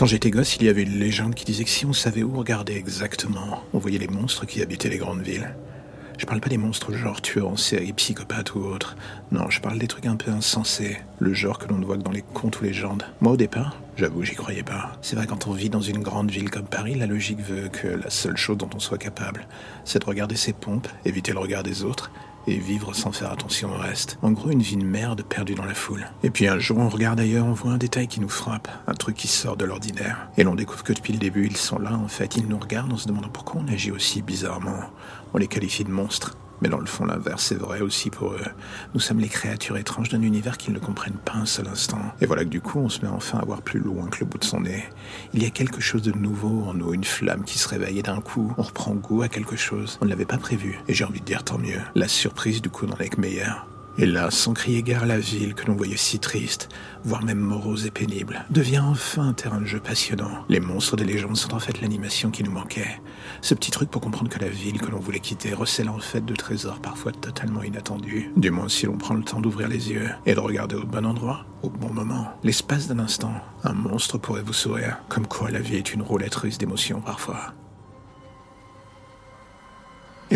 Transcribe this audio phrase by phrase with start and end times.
[0.00, 2.34] Quand j'étais gosse, il y avait une légende qui disait que si on savait où
[2.34, 5.54] regarder exactement, on voyait les monstres qui habitaient les grandes villes.
[6.16, 8.96] Je parle pas des monstres genre tueurs en série, psychopathes ou autres.
[9.30, 10.96] Non, je parle des trucs un peu insensés.
[11.18, 13.04] Le genre que l'on ne voit que dans les contes ou légendes.
[13.20, 14.92] Moi, au départ, j'avoue, j'y croyais pas.
[15.02, 17.88] C'est vrai, quand on vit dans une grande ville comme Paris, la logique veut que
[17.88, 19.46] la seule chose dont on soit capable,
[19.84, 22.10] c'est de regarder ses pompes, éviter le regard des autres,
[22.50, 24.18] et vivre sans faire attention au reste.
[24.22, 26.06] En gros, une vie de merde perdue dans la foule.
[26.22, 28.94] Et puis un jour, on regarde ailleurs, on voit un détail qui nous frappe, un
[28.94, 30.28] truc qui sort de l'ordinaire.
[30.36, 32.92] Et l'on découvre que depuis le début, ils sont là, en fait, ils nous regardent
[32.92, 34.80] en se demandant pourquoi on agit aussi bizarrement.
[35.32, 36.36] On les qualifie de monstres.
[36.62, 38.44] Mais dans le fond, l'inverse est vrai aussi pour eux.
[38.94, 42.00] Nous sommes les créatures étranges d'un univers qu'ils ne comprennent pas un seul instant.
[42.20, 44.26] Et voilà que du coup, on se met enfin à voir plus loin que le
[44.26, 44.84] bout de son nez.
[45.32, 48.02] Il y a quelque chose de nouveau en nous, une flamme qui se réveille et
[48.02, 49.98] d'un coup, on reprend goût à quelque chose.
[50.00, 50.78] On ne l'avait pas prévu.
[50.88, 51.80] Et j'ai envie de dire tant mieux.
[51.94, 53.69] La surprise du coup n'en est que meilleure.
[53.98, 56.68] Et là, sans crier gare, la ville que l'on voyait si triste,
[57.04, 60.44] voire même morose et pénible, devient enfin un terrain de jeu passionnant.
[60.48, 63.00] Les monstres des légendes sont en fait l'animation qui nous manquait.
[63.42, 66.24] Ce petit truc pour comprendre que la ville que l'on voulait quitter recèle en fait
[66.24, 68.30] de trésors parfois totalement inattendus.
[68.36, 71.04] Du moins si l'on prend le temps d'ouvrir les yeux et de regarder au bon
[71.04, 72.28] endroit, au bon moment.
[72.42, 73.34] L'espace d'un instant,
[73.64, 77.54] un monstre pourrait vous sourire, comme quoi la vie est une roulette russe d'émotions parfois.